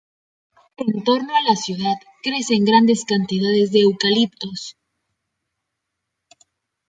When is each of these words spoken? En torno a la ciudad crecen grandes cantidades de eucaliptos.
En 0.83 1.03
torno 1.03 1.35
a 1.35 1.41
la 1.47 1.55
ciudad 1.55 1.93
crecen 2.23 2.65
grandes 2.65 3.05
cantidades 3.05 3.71
de 3.71 3.81
eucaliptos. 3.81 4.75